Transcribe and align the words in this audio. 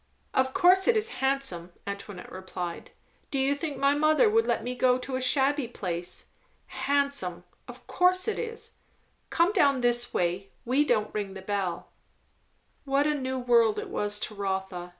"Of 0.33 0.51
course 0.55 0.87
it 0.87 0.97
is 0.97 1.09
handsome," 1.21 1.73
Antoinette 1.85 2.31
replied. 2.31 2.89
"Do 3.29 3.37
you 3.37 3.53
think 3.53 3.77
my 3.77 3.93
mother 3.93 4.31
would 4.31 4.47
let 4.47 4.63
me 4.63 4.73
go 4.73 4.97
to 4.97 5.15
a 5.15 5.21
shabby 5.21 5.67
place. 5.67 6.29
Handsome! 6.89 7.43
of 7.67 7.85
course 7.85 8.27
it 8.27 8.39
is. 8.39 8.71
Come 9.29 9.53
down 9.53 9.81
this 9.81 10.11
way; 10.11 10.49
we 10.65 10.83
don't 10.85 11.13
ring 11.13 11.35
the 11.35 11.41
bell." 11.43 11.89
What 12.83 13.05
a 13.05 13.13
new 13.13 13.37
world 13.37 13.77
it 13.77 13.89
was 13.89 14.19
to 14.21 14.33
Rotha! 14.33 14.89